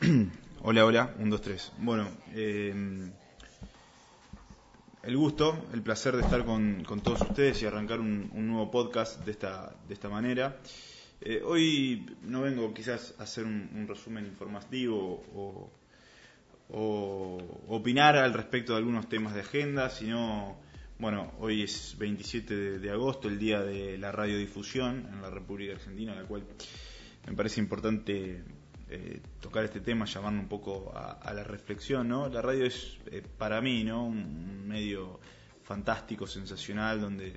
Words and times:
Hola, 0.62 0.84
hola, 0.84 1.14
1, 1.18 1.30
2, 1.30 1.40
3. 1.42 1.72
Bueno, 1.78 2.08
eh, 2.34 2.72
el 5.02 5.16
gusto, 5.16 5.68
el 5.72 5.82
placer 5.82 6.16
de 6.16 6.22
estar 6.22 6.44
con, 6.44 6.82
todos 7.02 7.20
ustedes 7.20 7.62
y 7.62 7.66
arrancar 7.66 8.00
un, 8.00 8.30
nuevo 8.34 8.70
podcast 8.70 9.24
de 9.24 9.32
esta, 9.32 9.74
de 9.86 9.94
esta 9.94 10.08
manera. 10.08 10.58
Eh, 11.20 11.42
hoy 11.44 12.06
no 12.22 12.42
vengo 12.42 12.72
quizás 12.72 13.14
a 13.18 13.24
hacer 13.24 13.44
un, 13.44 13.86
resumen 13.86 14.26
informativo 14.26 15.22
o, 15.34 15.70
o, 16.70 17.60
opinar 17.68 18.16
al 18.16 18.32
respecto 18.32 18.72
de 18.72 18.78
algunos 18.78 19.08
temas 19.08 19.34
de 19.34 19.40
agenda, 19.40 19.90
sino, 19.90 20.56
bueno, 20.98 21.32
hoy 21.40 21.62
es 21.62 21.94
27 21.98 22.56
de, 22.56 22.78
de 22.78 22.90
agosto, 22.90 23.28
el 23.28 23.38
día 23.38 23.60
de 23.60 23.98
la 23.98 24.12
radiodifusión 24.12 25.08
en 25.12 25.22
la 25.22 25.30
República 25.30 25.74
Argentina, 25.74 26.14
la 26.14 26.24
cual 26.24 26.44
me 27.26 27.34
parece 27.34 27.60
importante 27.60 28.42
eh, 28.90 29.20
tocar 29.40 29.64
este 29.64 29.80
tema, 29.80 30.04
llamarlo 30.04 30.40
un 30.40 30.48
poco 30.48 30.92
a, 30.94 31.32
la 31.32 31.42
reflexión, 31.42 32.06
¿no? 32.06 32.28
La 32.28 32.42
radio 32.42 32.66
es 32.66 32.98
eh, 33.06 33.22
para 33.38 33.60
mí, 33.60 33.82
¿no? 33.82 34.04
Un, 34.04 34.68
medio 34.68 35.20
fantástico, 35.62 36.26
sensacional, 36.26 37.00
donde 37.00 37.32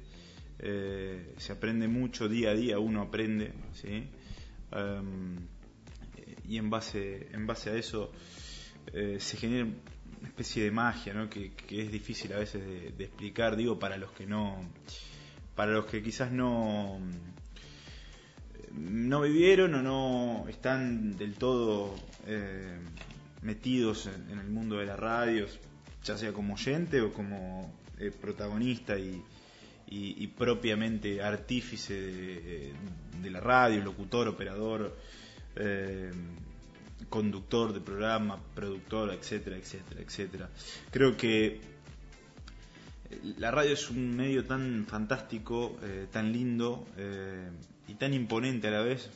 eh, 0.60 1.34
se 1.38 1.54
aprende 1.54 1.88
mucho 1.88 2.28
día 2.28 2.50
a 2.50 2.54
día, 2.54 2.80
uno 2.80 3.02
aprende, 3.02 3.54
¿sí? 3.74 4.08
Um, 4.72 5.38
y 6.46 6.58
en 6.58 6.70
base, 6.70 7.30
en 7.32 7.48
base 7.48 7.70
a 7.70 7.76
eso 7.76 8.12
se 8.92 9.38
genera 9.38 9.66
una 9.66 10.28
especie 10.30 10.64
de 10.64 10.72
magia, 10.72 11.14
¿no? 11.14 11.30
Que, 11.30 11.52
que 11.52 11.84
es 11.84 11.92
difícil 11.92 12.32
a 12.34 12.40
veces 12.40 12.66
de, 12.66 12.92
de, 12.92 13.04
explicar, 13.06 13.56
digo, 13.56 13.78
para 13.78 13.98
los 13.98 14.12
que 14.12 14.26
no, 14.26 14.62
para 15.56 15.72
los 15.72 15.86
que 15.86 16.02
quizás 16.02 16.32
no 16.32 17.00
no 18.74 19.22
vivieron 19.22 19.76
o 19.76 19.82
no 19.82 20.46
están 20.50 21.18
del 21.18 21.36
todo 21.36 21.96
eh, 22.26 22.78
metidos 23.42 24.08
en, 24.08 24.40
el 24.40 24.48
mundo 24.48 24.78
de 24.78 24.86
la 24.86 24.96
radio, 24.96 25.46
ya 26.04 26.18
sea 26.18 26.34
como 26.34 26.56
oyente 26.56 27.02
o 27.02 27.14
como 27.14 27.74
eh, 28.00 28.12
protagonista 28.12 28.98
y, 28.98 29.24
propiamente 30.38 31.22
artífice 31.24 31.94
de, 31.94 32.74
de, 33.22 33.30
la 33.32 33.40
radio, 33.40 33.84
locutor, 33.84 34.28
operador, 34.28 34.96
eh, 35.56 36.12
conductor 37.10 37.74
de 37.74 37.80
programa, 37.80 38.40
productor, 38.54 39.14
etcétera, 39.14 39.58
etcétera, 39.58 40.02
etcétera. 40.02 40.50
Creo 40.92 41.16
que 41.16 41.62
la 43.38 43.52
radio 43.52 43.74
es 43.74 43.90
un 43.90 44.16
medio 44.16 44.44
tan 44.46 44.86
fantástico, 44.88 45.78
eh, 45.84 46.08
tan 46.12 46.32
lindo 46.32 46.88
eh, 46.98 47.50
y 47.88 47.96
tan 47.96 48.14
imponente 48.14 48.68
a 48.68 48.72
la 48.72 48.82
vez. 48.82 49.10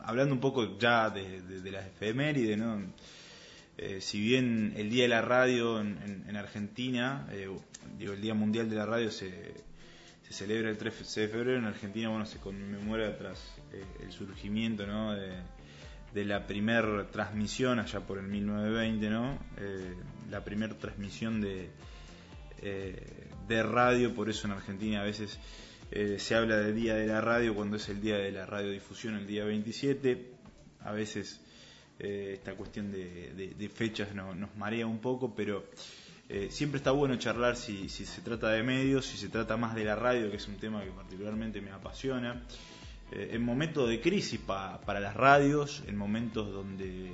Hablando 0.00 0.34
un 0.34 0.40
poco 0.40 0.78
ya 0.78 1.10
de, 1.10 1.42
de, 1.42 1.60
de 1.60 1.70
las 1.70 1.86
efemérides, 1.86 2.58
¿no? 2.58 2.82
Eh, 3.78 4.00
si 4.00 4.20
bien 4.20 4.74
el 4.76 4.90
Día 4.90 5.04
de 5.04 5.08
la 5.08 5.22
Radio 5.22 5.80
en, 5.80 5.98
en, 6.02 6.24
en 6.28 6.36
Argentina, 6.36 7.26
eh, 7.30 7.48
digo, 7.98 8.12
el 8.12 8.20
Día 8.20 8.34
Mundial 8.34 8.68
de 8.68 8.76
la 8.76 8.86
Radio 8.86 9.10
se, 9.10 9.54
se, 10.26 10.32
celebra 10.32 10.70
el 10.70 10.76
13 10.76 11.20
de 11.22 11.28
febrero, 11.28 11.58
en 11.58 11.64
Argentina, 11.64 12.08
bueno, 12.08 12.26
se 12.26 12.38
conmemora 12.38 13.16
tras 13.16 13.38
eh, 13.72 13.84
el 14.02 14.12
surgimiento, 14.12 14.86
¿no? 14.86 15.14
De, 15.14 15.32
de 16.12 16.24
la 16.24 16.46
primer 16.46 17.10
transmisión 17.10 17.78
allá 17.78 18.00
por 18.00 18.18
el 18.18 18.26
1920, 18.26 19.08
¿no? 19.08 19.38
la 20.30 20.44
primera 20.44 20.76
transmisión 20.76 21.40
de 21.40 21.70
eh, 22.62 22.94
de 23.48 23.62
radio, 23.64 24.14
por 24.14 24.30
eso 24.30 24.46
en 24.46 24.52
Argentina 24.52 25.00
a 25.00 25.04
veces 25.04 25.36
eh, 25.94 26.18
se 26.18 26.34
habla 26.34 26.56
del 26.56 26.74
día 26.74 26.94
de 26.94 27.06
la 27.06 27.20
radio 27.20 27.54
cuando 27.54 27.76
es 27.76 27.86
el 27.90 28.00
día 28.00 28.16
de 28.16 28.32
la 28.32 28.46
radiodifusión, 28.46 29.14
el 29.16 29.26
día 29.26 29.44
27, 29.44 30.32
a 30.80 30.92
veces 30.92 31.38
eh, 31.98 32.30
esta 32.34 32.54
cuestión 32.54 32.90
de, 32.90 33.70
fechas 33.74 34.14
no, 34.14 34.34
nos 34.34 34.56
marea 34.56 34.86
un 34.86 35.00
poco, 35.00 35.34
pero 35.34 35.66
eh, 36.30 36.48
siempre 36.50 36.78
está 36.78 36.92
bueno 36.92 37.16
charlar 37.16 37.56
si, 37.56 37.90
se 37.90 38.22
trata 38.22 38.48
de 38.48 38.62
medios, 38.62 39.04
si 39.04 39.18
se 39.18 39.28
trata 39.28 39.58
más 39.58 39.74
de 39.74 39.84
la 39.84 39.94
radio, 39.94 40.30
que 40.30 40.38
es 40.38 40.48
un 40.48 40.56
tema 40.56 40.82
que 40.82 40.90
particularmente 40.90 41.60
me 41.60 41.70
apasiona, 41.70 42.42
en 43.14 43.44
momentos 43.44 43.86
de 43.90 44.00
crisis 44.00 44.40
pa, 44.40 44.80
para 44.86 44.98
las 44.98 45.14
radios, 45.14 45.82
en 45.86 45.96
momentos 45.96 46.50
donde 46.50 47.12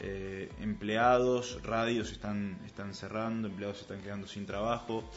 eh, 0.00 0.50
empleados, 0.60 1.62
radios 1.62 2.10
están, 2.10 2.58
están 2.64 2.94
cerrando, 2.94 3.48
empleados 3.48 3.82
están 3.82 4.00
quedando 4.00 4.26
sin 4.26 4.46
trabajo 4.46 5.10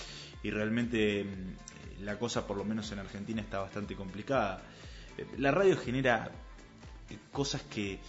y 0.43 0.51
realmente 0.51 1.23
mm, 1.23 2.03
la 2.03 2.19
cosa, 2.19 2.45
por 2.45 2.57
lo 2.57 2.65
menos 2.65 2.91
en 2.91 2.99
Argentina, 2.99 3.41
está 3.41 3.59
bastante 3.59 3.95
complicada. 3.95 4.61
Eh, 5.17 5.25
la 5.37 5.51
radio 5.51 5.77
genera 5.77 6.29
eh, 7.09 7.17
cosas 7.31 7.61
que 7.63 7.99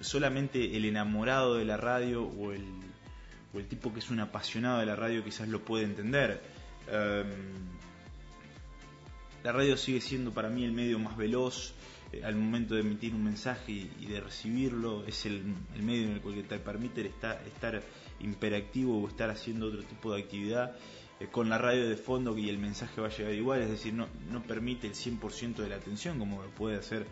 solamente 0.00 0.76
el 0.76 0.84
enamorado 0.84 1.56
de 1.56 1.64
la 1.64 1.76
radio 1.76 2.22
o 2.22 2.52
el, 2.52 2.64
o 3.52 3.58
el, 3.58 3.66
tipo 3.66 3.92
que 3.92 3.98
es 3.98 4.08
un 4.10 4.20
apasionado 4.20 4.78
de 4.78 4.86
la 4.86 4.94
radio 4.94 5.24
quizás 5.24 5.48
lo 5.48 5.64
puede 5.64 5.82
entender. 5.82 6.40
Um, 6.86 7.66
la 9.42 9.52
radio 9.52 9.76
sigue 9.76 10.00
siendo 10.00 10.32
para 10.32 10.48
mí 10.48 10.64
el 10.64 10.72
medio 10.72 10.98
más 10.98 11.16
veloz, 11.16 11.72
eh, 12.12 12.22
al 12.24 12.36
momento 12.36 12.74
de 12.74 12.80
emitir 12.80 13.14
un 13.14 13.24
mensaje 13.24 13.72
y, 13.72 14.06
de 14.06 14.20
recibirlo, 14.20 15.04
es 15.06 15.26
el, 15.26 15.42
medio 15.82 16.04
en 16.04 16.12
el 16.12 16.20
cual 16.20 16.42
te 16.48 16.58
permite 16.58 17.06
estar, 17.06 17.42
estar 17.46 17.82
imperactivo 18.20 19.02
o 19.02 19.08
estar 19.08 19.30
haciendo 19.30 19.66
otro 19.66 19.82
tipo 19.82 20.14
de 20.14 20.22
actividad 20.22 20.76
eh, 21.18 21.26
con 21.30 21.48
la 21.48 21.58
radio 21.58 21.88
de 21.88 21.96
fondo 21.96 22.36
y 22.38 22.48
el 22.48 22.58
mensaje 22.58 23.00
va 23.00 23.08
a 23.08 23.10
llegar 23.10 23.32
igual, 23.32 23.62
es 23.62 23.70
decir, 23.70 23.92
no, 23.92 24.06
no 24.30 24.42
permite 24.42 24.86
el 24.86 24.94
100% 24.94 25.56
de 25.56 25.68
la 25.68 25.76
atención 25.76 26.18
como 26.18 26.42
lo 26.42 26.50
puede 26.50 26.76
hacer 26.76 27.06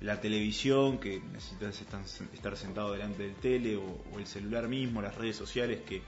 la 0.00 0.20
televisión, 0.20 0.98
que 0.98 1.20
necesitas 1.20 2.20
estar 2.32 2.56
sentado 2.56 2.92
delante 2.92 3.24
del 3.24 3.34
tele, 3.34 3.76
o, 3.76 4.18
el 4.18 4.26
celular 4.26 4.68
mismo, 4.68 5.02
las 5.02 5.16
redes 5.16 5.36
sociales 5.36 5.80
que, 5.84 6.02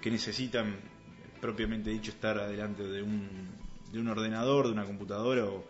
que 0.00 0.10
necesitan 0.10 0.76
propiamente 1.40 1.90
dicho 1.90 2.10
estar 2.10 2.38
adelante 2.38 2.82
de 2.82 3.02
un, 3.02 3.28
de 3.92 4.00
un 4.00 4.08
ordenador, 4.08 4.66
de 4.66 4.72
una 4.72 4.86
computadora 4.86 5.44
o, 5.44 5.66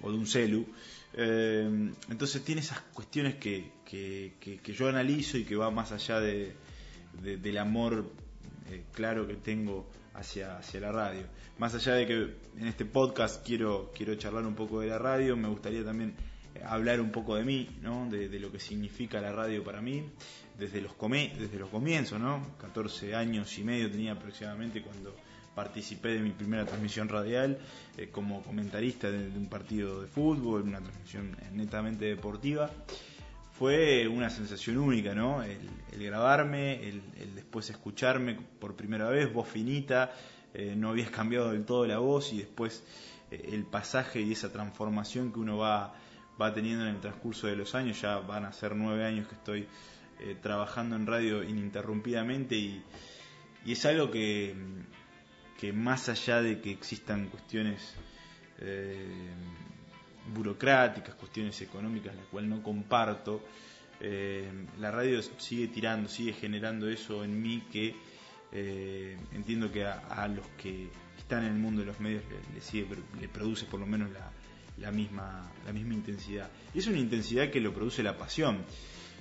o 0.00 0.10
de 0.10 0.16
un 0.18 0.26
celu. 0.26 0.66
Eh, 1.14 1.92
entonces 2.10 2.42
tiene 2.42 2.60
esas 2.60 2.80
cuestiones 2.80 3.36
que, 3.36 3.72
que, 3.84 4.34
que, 4.40 4.72
yo 4.72 4.88
analizo 4.88 5.38
y 5.38 5.44
que 5.44 5.56
va 5.56 5.70
más 5.70 5.92
allá 5.92 6.20
de, 6.20 6.54
de 7.22 7.38
del 7.38 7.58
amor 7.58 8.10
eh, 8.70 8.84
claro 8.92 9.26
que 9.26 9.34
tengo 9.34 9.88
hacia, 10.14 10.58
hacia 10.58 10.80
la 10.80 10.92
radio. 10.92 11.22
Más 11.58 11.74
allá 11.74 11.94
de 11.94 12.06
que 12.06 12.14
en 12.58 12.66
este 12.66 12.84
podcast 12.84 13.44
quiero, 13.44 13.92
quiero 13.96 14.14
charlar 14.16 14.44
un 14.46 14.54
poco 14.54 14.80
de 14.80 14.88
la 14.88 14.98
radio, 14.98 15.36
me 15.36 15.48
gustaría 15.48 15.84
también 15.84 16.14
hablar 16.64 17.00
un 17.00 17.10
poco 17.10 17.36
de 17.36 17.44
mí, 17.44 17.68
¿no? 17.82 18.08
de, 18.10 18.28
de 18.28 18.40
lo 18.40 18.50
que 18.52 18.60
significa 18.60 19.20
la 19.20 19.32
radio 19.32 19.64
para 19.64 19.80
mí, 19.80 20.04
desde 20.58 20.80
los, 20.80 20.92
come, 20.94 21.32
desde 21.38 21.58
los 21.58 21.68
comienzos, 21.68 22.20
¿no? 22.20 22.54
14 22.58 23.14
años 23.14 23.56
y 23.58 23.64
medio 23.64 23.90
tenía 23.90 24.12
aproximadamente 24.12 24.82
cuando 24.82 25.14
participé 25.54 26.10
de 26.10 26.20
mi 26.20 26.30
primera 26.30 26.64
transmisión 26.64 27.08
radial 27.08 27.58
eh, 27.96 28.08
como 28.10 28.42
comentarista 28.42 29.10
de, 29.10 29.28
un 29.36 29.48
partido 29.48 30.02
de 30.02 30.06
fútbol, 30.06 30.62
una 30.62 30.80
transmisión 30.80 31.36
netamente 31.52 32.04
deportiva. 32.04 32.70
Fue 33.58 34.06
una 34.06 34.30
sensación 34.30 34.78
única, 34.78 35.14
¿no? 35.14 35.42
El, 35.42 35.58
grabarme, 35.98 36.88
el, 36.88 37.02
después 37.34 37.68
escucharme 37.70 38.38
por 38.60 38.76
primera 38.76 39.08
vez, 39.08 39.32
voz 39.32 39.48
finita, 39.48 40.12
eh, 40.54 40.74
no 40.76 40.90
habías 40.90 41.10
cambiado 41.10 41.50
del 41.50 41.64
todo 41.64 41.84
la 41.86 41.98
voz 41.98 42.32
y 42.32 42.38
después 42.38 42.84
eh, 43.30 43.50
el 43.52 43.64
pasaje 43.64 44.20
y 44.20 44.32
esa 44.32 44.52
transformación 44.52 45.32
que 45.32 45.40
uno 45.40 45.58
va, 45.58 45.92
va 46.40 46.54
teniendo 46.54 46.84
en 46.86 46.94
el 46.94 47.00
transcurso 47.00 47.48
de 47.48 47.56
los 47.56 47.74
años, 47.74 48.00
ya 48.00 48.18
van 48.18 48.44
a 48.44 48.52
ser 48.52 48.76
nueve 48.76 49.04
años 49.04 49.26
que 49.26 49.34
estoy 49.34 49.68
eh, 50.20 50.36
trabajando 50.40 50.96
en 50.96 51.06
radio 51.06 51.42
ininterrumpidamente 51.42 52.56
y, 52.56 52.82
y 53.64 53.72
es 53.72 53.84
algo 53.86 54.10
que, 54.10 54.54
que 55.58 55.72
más 55.72 56.08
allá 56.08 56.40
de 56.40 56.60
que 56.60 56.70
existan 56.70 57.26
cuestiones 57.28 57.94
eh, 58.60 59.08
burocráticas, 60.32 61.16
cuestiones 61.16 61.60
económicas, 61.60 62.14
las 62.14 62.26
cuales 62.26 62.48
no 62.48 62.62
comparto, 62.62 63.44
eh, 64.00 64.48
la 64.78 64.92
radio 64.92 65.20
sigue 65.38 65.66
tirando, 65.66 66.08
sigue 66.08 66.32
generando 66.32 66.88
eso 66.88 67.24
en 67.24 67.42
mí 67.42 67.64
que 67.72 67.96
eh, 68.52 69.18
entiendo 69.32 69.70
que 69.72 69.84
a, 69.84 70.28
los 70.28 70.46
que 70.56 70.88
están 71.18 71.44
en 71.44 71.54
el 71.54 71.58
mundo 71.58 71.80
de 71.80 71.88
los 71.88 71.98
medios 71.98 72.22
le, 72.30 72.54
le, 72.54 72.60
sigue, 72.60 72.86
le 73.20 73.28
produce 73.28 73.66
por 73.66 73.80
lo 73.80 73.86
menos 73.86 74.10
la, 74.12 74.30
la 74.78 74.92
misma, 74.92 75.50
la 75.66 75.72
misma 75.72 75.94
intensidad. 75.94 76.48
Y 76.72 76.78
es 76.78 76.86
una 76.86 76.98
intensidad 76.98 77.50
que 77.50 77.60
lo 77.60 77.74
produce 77.74 78.04
la 78.04 78.16
pasión. 78.16 78.58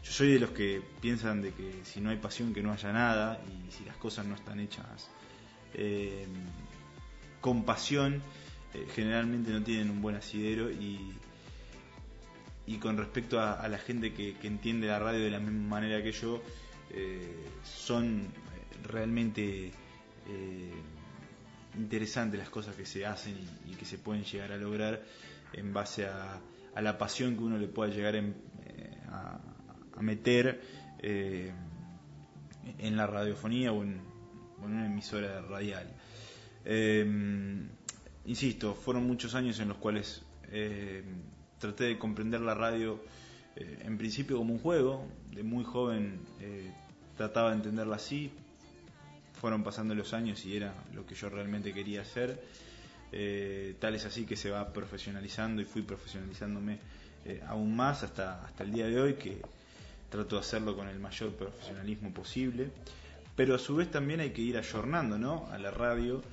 Yo 0.04 0.12
soy 0.12 0.34
de 0.34 0.40
los 0.40 0.52
que 0.52 0.82
piensan 1.02 1.42
de 1.42 1.52
que 1.52 1.82
si 1.84 2.00
no 2.00 2.12
hay 2.12 2.18
pasión 2.18 2.54
que 2.54 2.62
no 2.62 2.72
haya 2.72 2.94
nada 2.94 3.42
y 3.48 3.72
si 3.72 3.84
las 3.86 3.98
cosas 3.98 4.28
no 4.28 4.36
están 4.36 4.60
hechas 4.60 5.10
eh, 5.74 6.26
con 7.42 7.64
pasión, 7.64 8.22
eh, 8.74 8.86
generalmente 8.94 9.52
no 9.52 9.64
tienen 9.64 9.90
un 9.90 10.02
buen 10.02 10.16
asidero 10.16 10.72
y, 10.72 11.14
y 12.66 12.78
con 12.78 12.98
respecto 12.98 13.40
a, 13.40 13.68
la 13.68 13.78
gente 13.78 14.14
que, 14.14 14.36
entiende 14.44 14.88
la 14.88 15.00
radio 15.00 15.24
de 15.24 15.32
la 15.32 15.40
misma 15.40 15.68
manera 15.80 16.02
que 16.04 16.12
yo, 16.12 16.42
eh, 16.92 17.46
son 17.64 18.28
realmente 18.84 19.72
interesantes 21.78 22.38
las 22.38 22.50
cosas 22.50 22.76
que 22.76 22.86
se 22.86 23.06
hacen 23.06 23.38
y, 23.66 23.76
que 23.76 23.86
se 23.86 23.98
pueden 23.98 24.24
llegar 24.24 24.52
a 24.52 24.58
lograr 24.58 25.02
en 25.54 25.74
base 25.74 26.06
a, 26.06 26.42
la 26.82 26.98
pasión 26.98 27.36
que 27.36 27.44
uno 27.44 27.58
le 27.58 27.68
pueda 27.68 27.92
llegar 27.92 28.16
a, 29.10 29.40
a 29.98 30.02
meter 30.02 30.62
eh, 31.00 31.52
en 32.80 32.98
la 32.98 33.08
radiofonía 33.08 33.72
o 33.72 33.84
en, 33.84 34.02
una 34.64 34.86
emisora 34.86 35.42
radial. 35.42 35.88
Em, 36.66 37.68
insisto, 38.26 38.74
fueron 38.76 39.06
muchos 39.06 39.36
años 39.36 39.60
en 39.60 39.70
los 39.70 39.78
cuales 39.78 40.24
eh, 40.52 41.04
traté 41.60 41.86
de 41.86 41.98
comprender 41.98 42.42
la 42.42 42.54
radio 42.54 43.00
eh, 43.56 43.80
en 43.84 43.98
principio 43.98 44.38
como 44.38 44.54
un 44.54 44.60
juego, 44.60 45.08
de 45.32 45.44
muy 45.44 45.64
joven 45.64 46.20
trataba 47.16 47.50
de 47.50 47.56
entenderla 47.56 47.96
así, 47.96 48.32
fueron 49.34 49.64
pasando 49.64 49.96
los 49.96 50.14
años 50.14 50.46
y 50.46 50.56
era 50.56 50.74
lo 50.94 51.06
que 51.06 51.16
yo 51.16 51.30
realmente 51.30 51.74
quería 51.74 52.02
hacer. 52.02 52.40
tal 53.80 53.96
es 53.96 54.06
así 54.06 54.26
que 54.26 54.36
se 54.36 54.52
va 54.52 54.72
profesionalizando 54.72 55.62
y 55.62 55.66
fui 55.66 55.82
profesionalizándome 55.82 56.78
aún 57.48 57.76
más 57.76 58.04
hasta, 58.04 58.46
hasta 58.46 58.64
el 58.64 58.72
día 58.72 58.86
de 58.86 59.02
hoy 59.02 59.14
que 59.16 59.42
trato 60.10 60.36
de 60.36 60.42
hacerlo 60.42 60.76
con 60.76 60.88
el 60.88 61.00
mayor 61.00 61.34
profesionalismo 61.34 62.14
posible, 62.14 62.70
pero 63.38 63.54
a 63.54 63.60
su 63.60 63.76
vez 63.76 63.92
también 63.92 64.20
hay 64.20 64.32
que 64.32 64.42
ir 64.42 64.58
ayornando 64.58 65.20
¿no? 65.20 65.48
a 65.52 65.60
la 65.60 65.70
radio, 65.70 66.24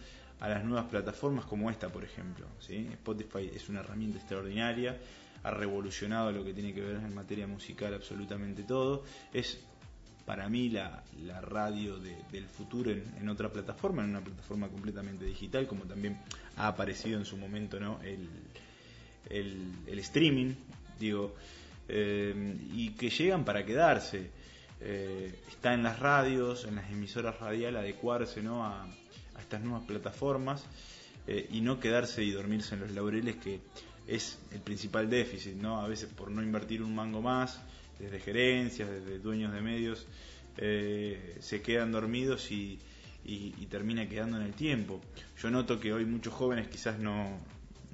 a 0.41 0.49
las 0.49 0.65
nuevas 0.65 0.87
plataformas 0.87 1.45
como 1.45 1.71
esta, 1.71 1.91
por 1.91 2.03
ejemplo. 2.03 2.47
¿sí? 2.59 2.89
Spotify 2.93 3.51
es 3.55 3.69
una 3.69 3.81
herramienta 3.81 4.19
extraordinaria, 4.19 4.99
ha 5.43 5.51
revolucionado 5.51 6.33
lo 6.33 6.43
que 6.43 6.55
tiene 6.55 6.73
que 6.73 6.81
ver 6.81 6.97
en 6.97 7.15
materia 7.15 7.47
musical 7.47 7.93
absolutamente 7.93 8.63
todo. 8.63 9.05
Es 9.35 9.61
para 10.25 10.49
mí 10.49 10.71
la, 10.71 11.05
la 11.27 11.43
radio 11.43 11.99
del 11.99 12.47
futuro 12.47 12.91
en, 12.91 13.29
otra 13.29 13.53
plataforma, 13.53 14.03
en 14.03 14.09
una 14.09 14.23
plataforma 14.23 14.69
completamente 14.69 15.27
digital, 15.27 15.67
como 15.67 15.85
también 15.85 16.19
ha 16.57 16.69
aparecido 16.69 17.19
en 17.19 17.27
su 17.27 17.37
momento 17.37 17.79
¿no? 17.79 18.01
el, 18.03 18.27
el, 19.29 19.73
el 19.87 19.99
streaming. 19.99 20.55
Digo, 20.99 21.35
eh, 21.87 22.57
y 22.73 22.93
que 22.93 23.11
llegan 23.11 23.45
para 23.45 23.63
quedarse. 23.63 24.31
Eh, 24.81 25.33
está 25.49 25.75
en 25.75 25.83
las 25.83 25.99
radios, 25.99 26.65
en 26.65 26.77
las 26.77 26.91
emisoras 26.91 27.39
radiales, 27.39 27.81
adecuarse 27.81 28.43
¿no? 28.43 28.65
a, 28.65 28.87
estas 29.41 29.63
nuevas 29.63 29.85
plataformas 29.85 30.65
eh, 31.27 31.49
y 31.51 31.61
no 31.61 31.81
quedarse 31.81 32.23
y 32.23 32.31
dormirse 32.31 32.75
en 32.75 32.81
los 32.81 32.91
laureles, 32.93 33.37
que 33.37 33.61
es 34.07 34.39
el 34.53 34.61
principal 34.61 35.09
déficit, 35.09 35.55
¿no? 35.55 35.81
A 35.81 35.89
veces 35.89 36.11
por 36.11 36.31
no 36.31 36.43
invertir 36.43 36.83
un 36.83 36.95
mango 36.95 37.23
más, 37.23 37.61
desde 37.99 38.21
gerencias, 38.21 38.91
desde 38.91 39.19
dueños 39.19 39.53
de 39.53 39.63
medios, 39.63 40.07
se 40.57 41.63
quedan 41.63 41.91
dormidos 41.91 42.51
y, 42.51 42.79
termina 43.71 44.09
quedando 44.09 44.37
en 44.37 44.43
el 44.45 44.53
tiempo. 44.53 45.01
Yo 45.41 45.51
noto 45.51 45.81
que 45.81 45.93
hoy 45.93 46.05
muchos 46.05 46.35
jóvenes 46.35 46.69
quizás 46.69 46.99
no, 46.99 47.41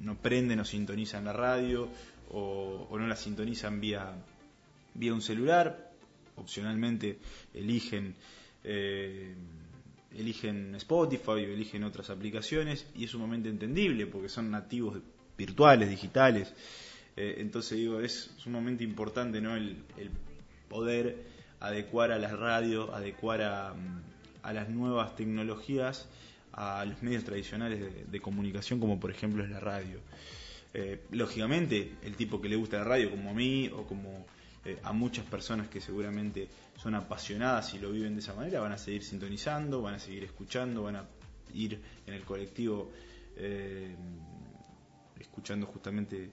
no 0.01 0.17
prenden 0.17 0.61
o 0.61 0.65
sintonizan 0.65 1.25
la 1.25 1.33
radio 1.33 1.89
o, 2.31 2.89
no 2.99 3.07
la 3.07 3.17
sintonizan 3.17 3.81
vía, 3.81 4.13
vía 4.95 5.13
un 5.13 5.23
celular, 5.23 5.90
opcionalmente 6.41 7.19
eligen, 7.55 8.15
eh, 8.65 9.35
eligen 10.17 10.75
Spotify 10.77 11.31
o 11.31 11.37
eligen 11.39 11.85
otras 11.85 12.11
aplicaciones 12.11 12.87
y 12.95 13.05
es 13.05 13.11
sumamente 13.11 13.49
entendible 13.49 14.07
porque 14.07 14.29
son 14.29 14.51
nativos 14.51 14.99
virtuales, 15.37 15.89
digitales. 15.89 16.53
Eh, 17.17 17.37
entonces 17.39 17.79
digo, 17.79 18.01
es 18.01 18.31
sumamente 18.39 18.85
importante 18.85 19.41
¿no? 19.41 19.57
el, 19.57 19.77
poder 20.69 21.25
adecuar 21.61 22.13
a 22.13 22.19
las 22.19 22.39
radios, 22.39 22.91
adecuar 22.91 23.43
a, 23.43 23.75
a, 24.43 24.53
las 24.53 24.69
nuevas 24.69 25.17
tecnologías 25.17 26.09
a 26.53 26.85
los 26.85 27.03
medios 27.03 27.25
tradicionales 27.25 28.11
de 28.11 28.21
comunicación 28.21 28.81
como 28.81 28.99
por 28.99 29.11
ejemplo 29.11 29.45
es 29.45 29.51
la 29.51 29.61
radio. 29.61 30.01
Eh, 30.73 31.01
lógicamente, 31.11 31.97
el 32.05 32.15
tipo 32.15 32.41
que 32.41 32.49
le 32.49 32.57
gusta 32.57 32.79
la 32.79 32.85
radio, 32.85 33.11
como 33.11 33.31
a 33.31 33.35
mí 33.35 33.69
o 33.75 33.85
como 33.87 34.27
eh, 34.65 34.79
a 34.83 34.93
muchas 34.93 35.25
personas 35.25 35.69
que 35.69 35.81
seguramente 35.81 36.49
son 36.77 36.95
apasionadas 36.95 37.75
y 37.75 37.79
lo 37.79 37.91
viven 37.91 38.15
de 38.15 38.21
esa 38.21 38.35
manera, 38.35 38.61
van 38.61 38.73
a 38.73 38.79
seguir 38.79 39.03
sintonizando, 39.03 39.83
van 39.83 39.95
a 39.95 39.99
seguir 39.99 40.25
escuchando, 40.25 40.83
van 40.83 40.97
a 40.97 41.05
ir 41.55 41.81
en 42.07 42.15
el 42.15 42.23
colectivo 42.23 42.91
eh, 43.37 43.95
escuchando 45.19 45.67
justamente 45.67 46.31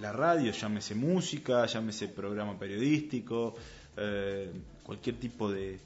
la 0.00 0.12
radio, 0.12 0.52
llámese 0.52 0.94
música, 0.94 1.64
llámese 1.64 2.08
programa 2.08 2.58
periodístico, 2.58 3.54
cualquier 4.82 5.16
tipo 5.16 5.50
de, 5.50 5.78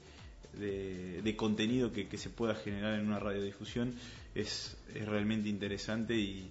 contenido 1.37 1.93
que, 1.93 2.09
que, 2.09 2.17
se 2.17 2.29
pueda 2.29 2.53
generar 2.53 2.99
en 2.99 3.07
una 3.07 3.17
radiodifusión 3.19 3.93
es, 4.35 4.77
es 4.93 5.05
realmente 5.07 5.49
interesante 5.49 6.15
y, 6.15 6.49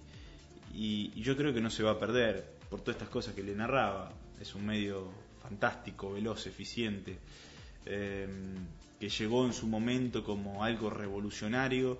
y, 0.73 1.21
yo 1.21 1.35
creo 1.37 1.53
que 1.53 1.61
no 1.61 1.69
se 1.69 1.83
va 1.83 1.91
a 1.91 1.99
perder 1.99 2.45
por 2.69 2.81
todas 2.81 2.95
estas 2.95 3.09
cosas 3.09 3.33
que 3.33 3.43
le 3.43 3.55
narraba. 3.55 4.11
Es 4.41 4.55
un 4.55 4.65
medio 4.65 5.09
fantástico, 5.41 6.13
veloz, 6.13 6.47
eficiente, 6.47 7.17
eh, 7.85 8.27
que 8.99 9.09
llegó 9.09 9.45
en 9.45 9.53
su 9.53 9.67
momento 9.67 10.23
como 10.23 10.63
algo 10.63 10.89
revolucionario 10.89 11.99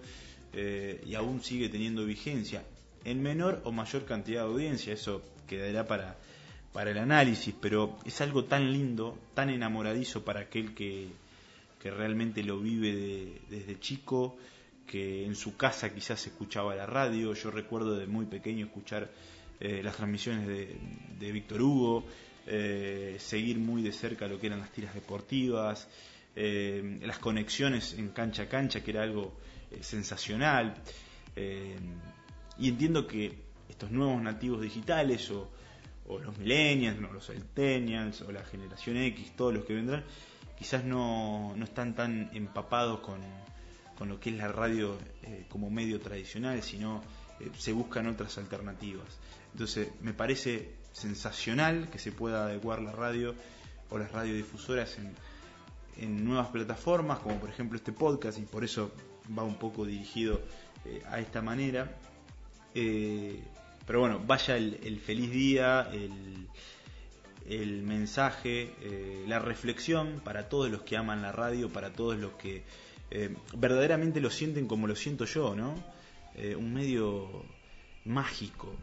eh, 0.53 1.01
y 1.05 1.15
aún 1.15 1.43
sigue 1.43 1.69
teniendo 1.69 2.05
vigencia 2.05 2.63
en 3.03 3.21
menor 3.21 3.61
o 3.63 3.71
mayor 3.71 4.05
cantidad 4.05 4.41
de 4.41 4.47
audiencia. 4.47 4.93
Eso 4.93 5.21
quedará 5.47 5.87
para, 5.87 6.17
para 6.73 6.91
el 6.91 6.97
análisis, 6.97 7.53
pero 7.59 7.97
es 8.05 8.19
algo 8.21 8.45
tan 8.45 8.71
lindo, 8.71 9.17
tan 9.33 9.49
enamoradizo 9.49 10.25
para 10.25 10.41
aquel 10.41 10.73
que, 10.73 11.07
que 11.79 11.91
realmente 11.91 12.43
lo 12.43 12.59
vive 12.59 13.41
desde 13.49 13.79
chico 13.79 14.37
que 14.87 15.25
en 15.25 15.35
su 15.35 15.57
casa 15.57 15.93
quizás 15.93 16.25
escuchaba 16.25 16.73
la 16.75 16.85
radio. 16.85 17.33
Yo 17.33 17.51
recuerdo 17.51 17.95
de 17.97 18.07
muy 18.07 18.25
pequeño 18.25 18.65
escuchar 18.65 19.11
eh, 19.59 19.81
las 19.83 19.95
transmisiones 19.97 20.47
de, 20.47 21.31
Víctor 21.31 21.61
Hugo, 21.61 22.05
eh, 22.47 23.17
seguir 23.19 23.57
muy 23.57 23.81
de 23.83 23.91
cerca 23.91 24.27
lo 24.27 24.39
que 24.39 24.47
eran 24.47 24.59
las 24.59 24.71
tiras 24.71 24.93
deportivas, 24.93 25.87
eh, 26.35 26.99
las 27.01 27.19
conexiones 27.19 27.93
en 27.93 28.09
cancha 28.09 28.43
a 28.43 28.49
cancha, 28.49 28.83
que 28.83 28.91
era 28.91 29.03
algo 29.03 29.37
sensacional. 29.81 30.75
y 32.57 32.69
entiendo 32.69 33.05
que 33.05 33.47
estos 33.69 33.91
nuevos 33.91 34.21
nativos 34.21 34.61
digitales 34.61 35.29
o, 35.31 35.51
los 36.07 36.37
millennials, 36.37 36.99
los 36.99 37.27
centennials 37.27 38.21
o 38.21 38.31
la 38.31 38.43
generación 38.45 38.97
X, 38.97 39.35
todos 39.35 39.53
los 39.53 39.65
que 39.65 39.73
vendrán, 39.73 40.05
quizás 40.57 40.85
no, 40.85 41.53
no 41.55 41.65
están 41.65 41.95
tan 41.95 42.29
empapados 42.33 43.01
con, 43.01 43.19
con 43.97 44.09
lo 44.09 44.19
que 44.19 44.29
es 44.29 44.37
la 44.37 44.47
radio 44.47 44.97
eh, 45.23 45.45
como 45.49 45.69
medio 45.69 45.99
tradicional, 45.99 46.61
sino 46.61 47.03
eh, 47.39 47.49
se 47.57 47.73
buscan 47.73 48.07
otras 48.07 48.37
alternativas. 48.37 49.07
Entonces, 49.53 49.89
me 50.01 50.13
parece 50.13 50.71
sensacional 50.91 51.89
que 51.89 51.99
se 51.99 52.11
pueda 52.11 52.45
adecuar 52.45 52.81
la 52.81 52.91
radio 52.91 53.35
o 53.89 53.97
las 53.97 54.11
radiodifusoras 54.11 54.97
en, 54.97 55.13
en 55.97 56.25
nuevas 56.25 56.49
plataformas, 56.49 57.19
como 57.19 57.39
por 57.39 57.49
ejemplo 57.49 57.77
este 57.77 57.91
podcast, 57.91 58.37
y 58.39 58.43
por 58.43 58.63
eso 58.63 58.91
va 59.37 59.43
un 59.43 59.55
poco 59.55 59.85
dirigido 59.85 60.41
eh, 60.85 61.01
a 61.09 61.19
esta 61.19 61.41
manera. 61.41 61.97
pero 62.73 63.99
bueno, 64.01 64.21
vaya 64.25 64.57
el, 64.57 64.99
feliz 64.99 65.31
día, 65.31 65.89
el, 67.47 67.81
mensaje, 67.83 68.73
la 69.25 69.39
reflexión 69.39 70.21
para 70.23 70.49
todos 70.49 70.69
los 70.69 70.81
que 70.83 70.97
aman 70.97 71.21
la 71.21 71.31
radio, 71.31 71.69
para 71.69 71.93
todos 71.93 72.17
los 72.17 72.33
que 72.33 72.63
eh, 73.09 73.33
verdaderamente 73.55 74.19
lo 74.19 74.29
sienten 74.29 74.67
como 74.67 74.87
lo 74.87 74.95
siento 74.95 75.25
yo, 75.25 75.55
¿no? 75.55 75.75
Eh, 76.37 76.55
un 76.55 76.73
medio 76.73 77.43
mágico, 78.05 78.73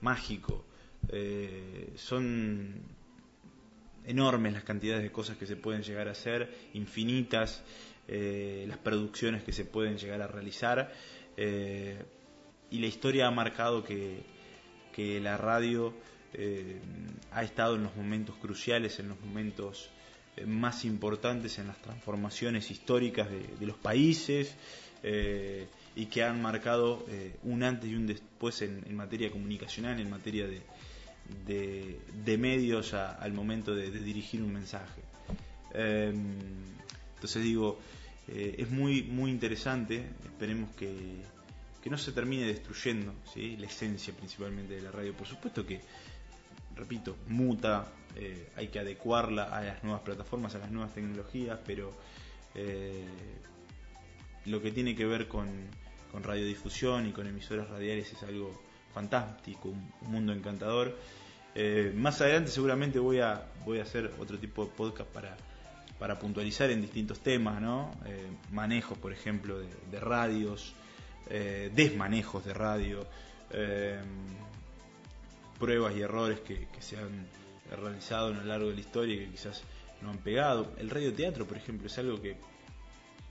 mágico. 0.00 0.64
Eh, 1.08 1.92
son 1.96 2.74
enormes 4.06 4.52
las 4.52 4.64
cantidades 4.64 5.02
de 5.02 5.12
cosas 5.12 5.36
que 5.36 5.46
se 5.46 5.56
pueden 5.56 5.82
llegar 5.82 6.08
a 6.08 6.12
hacer, 6.12 6.52
infinitas 6.74 7.62
las 8.08 8.78
producciones 8.78 9.44
que 9.44 9.52
se 9.52 9.64
pueden 9.64 9.96
llegar 9.96 10.20
a 10.20 10.26
realizar. 10.26 10.92
y 11.36 12.78
la 12.78 12.86
historia 12.86 13.28
ha 13.28 13.30
marcado 13.30 13.84
que, 13.84 14.22
que 14.92 15.20
la 15.20 15.36
radio 15.36 15.94
ha 17.30 17.42
estado 17.44 17.76
en 17.76 17.84
los 17.84 17.94
momentos 17.94 18.34
cruciales, 18.36 18.98
en 18.98 19.10
los 19.10 19.20
momentos 19.20 19.90
más 20.46 20.84
importantes 20.84 21.58
en 21.58 21.68
las 21.68 21.80
transformaciones 21.82 22.70
históricas 22.70 23.28
de, 23.30 23.66
los 23.66 23.76
países 23.76 24.54
eh, 25.02 25.66
y 26.00 26.06
que 26.06 26.22
han 26.22 26.40
marcado 26.40 27.04
un 27.42 27.62
antes 27.62 27.90
y 27.90 27.94
un 27.94 28.06
después 28.06 28.62
en, 28.62 28.94
materia 28.94 29.30
comunicacional, 29.30 30.00
en 30.00 30.08
materia 30.08 30.46
de, 30.46 30.62
de, 32.24 32.38
medios 32.38 32.94
al 32.94 33.32
momento 33.32 33.74
de, 33.74 33.90
dirigir 33.90 34.42
un 34.42 34.52
mensaje. 34.52 35.02
Em, 35.74 36.36
entonces 37.14 37.42
digo, 37.42 37.78
es 38.26 38.70
muy, 38.70 39.02
muy 39.02 39.30
interesante, 39.30 40.06
esperemos 40.24 40.70
que, 40.76 41.22
que 41.82 41.90
no 41.90 41.98
se 41.98 42.12
termine 42.12 42.46
destruyendo 42.46 43.14
la 43.34 43.66
esencia 43.66 44.12
principalmente 44.14 44.74
de 44.74 44.82
la 44.82 44.90
radio. 44.90 45.14
Por 45.14 45.26
supuesto 45.26 45.66
que, 45.66 45.80
repito, 46.76 47.16
muta, 47.28 47.92
eh, 48.16 48.48
hay 48.56 48.68
que 48.68 48.80
adecuarla 48.80 49.44
a 49.44 49.62
las 49.62 49.82
nuevas 49.82 50.02
plataformas, 50.02 50.54
a 50.54 50.58
las 50.58 50.70
nuevas 50.70 50.92
tecnologías, 50.92 51.58
pero 51.66 51.92
eh, 52.54 53.06
lo 54.46 54.60
que 54.60 54.72
tiene 54.72 54.94
que 54.94 55.06
ver 55.06 55.26
con, 55.26 55.48
con, 56.10 56.22
radiodifusión 56.22 57.08
y 57.08 57.12
con 57.12 57.26
emisoras 57.26 57.68
radiales 57.68 58.12
es 58.12 58.22
algo 58.22 58.60
fantástico, 58.92 59.68
un, 59.68 59.92
mundo 60.02 60.32
encantador. 60.32 60.96
Eh, 61.54 61.92
más 61.96 62.20
adelante 62.20 62.50
seguramente 62.50 62.98
voy 62.98 63.20
a, 63.20 63.46
voy 63.64 63.80
a 63.80 63.82
hacer 63.82 64.12
otro 64.18 64.38
tipo 64.38 64.64
de 64.64 64.70
podcast 64.70 65.10
para, 65.10 65.36
para 65.98 66.18
puntualizar 66.18 66.70
en 66.70 66.80
distintos 66.80 67.20
temas, 67.20 67.60
¿no? 67.60 67.90
manejos, 68.52 68.98
por 68.98 69.12
ejemplo, 69.12 69.58
de 69.58 70.00
radios, 70.00 70.74
eh, 71.32 71.70
desmanejos 71.72 72.44
de 72.44 72.52
radio, 72.52 73.06
eh, 73.50 74.00
pruebas 75.60 75.94
y 75.94 76.00
errores 76.00 76.40
que, 76.40 76.66
se 76.80 76.96
han 76.96 77.28
realizado 77.70 78.28
a 78.28 78.30
lo 78.30 78.42
largo 78.42 78.68
de 78.68 78.74
la 78.74 78.80
historia 78.80 79.14
y 79.14 79.18
que 79.18 79.30
quizás 79.30 79.62
no 80.02 80.10
han 80.10 80.18
pegado. 80.18 80.72
El 80.78 80.90
radioteatro, 80.90 81.46
por 81.46 81.56
ejemplo, 81.56 81.86
es 81.86 81.96
algo 81.98 82.20
que 82.20 82.36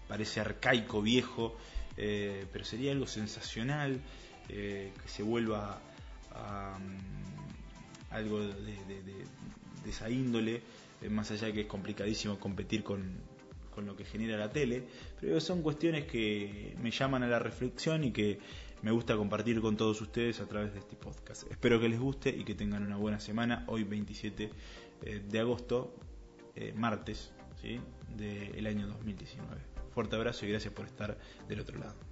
parece 0.07 0.39
arcaico, 0.39 1.01
viejo, 1.01 1.57
eh, 1.97 2.45
pero 2.51 2.65
sería 2.65 2.91
algo 2.91 3.07
sensacional 3.07 3.99
que 4.47 4.91
se 5.05 5.21
vuelva 5.21 5.79
a, 6.31 6.79
mm, 6.79 8.13
algo 8.13 8.39
de, 8.39 8.53
de 9.83 9.89
esa 9.89 10.09
índole, 10.09 10.61
más 11.09 11.29
allá 11.29 11.47
de 11.47 11.53
que 11.53 11.61
es 11.61 11.67
complicadísimo 11.67 12.39
competir 12.39 12.83
con, 12.83 13.21
con 13.79 13.85
lo 13.85 13.95
que 13.95 14.03
genera 14.03 14.37
la 14.37 14.51
tele, 14.51 14.83
pero 15.21 15.39
son 15.39 15.61
cuestiones 15.61 16.05
que 16.05 16.75
me 16.81 16.91
llaman 16.91 17.23
a 17.23 17.27
la 17.27 17.39
reflexión 17.39 18.03
y 18.03 18.11
que 18.11 18.39
me 18.81 18.91
gusta 18.91 19.15
compartir 19.15 19.61
con 19.61 19.77
todos 19.77 20.01
ustedes 20.01 20.41
a 20.41 20.47
través 20.47 20.73
de 20.73 20.79
este 20.79 20.97
podcast. 20.97 21.49
Espero 21.49 21.79
que 21.79 21.87
les 21.87 21.99
guste 21.99 22.29
y 22.29 22.43
que 22.43 22.55
tengan 22.55 22.85
una 22.85 22.97
buena 22.97 23.21
semana, 23.21 23.63
hoy 23.67 23.85
27 23.85 24.51
eh, 25.03 25.21
de 25.29 25.39
agosto, 25.39 25.93
eh, 26.55 26.73
martes 26.75 27.31
¿sí? 27.61 27.79
del 28.17 28.67
año 28.67 28.87
2019. 28.87 29.78
Fuerte 29.93 30.15
abrazo 30.15 30.45
y 30.45 30.49
gracias 30.49 30.73
por 30.73 30.85
estar 30.85 31.17
del 31.47 31.59
otro 31.59 31.77
lado. 31.77 32.08